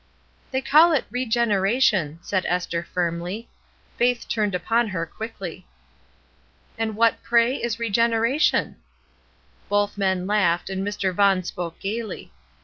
[0.51, 3.47] ''"They call it 'regeneration/" said Esther, firmly.
[3.97, 5.67] Faith turned upon her quickly.
[6.75, 8.77] "And what, pray, is regeneration?"
[9.69, 11.13] Both gentlemen laughed, and Mr.
[11.13, 12.31] Vaughn spoke gayly.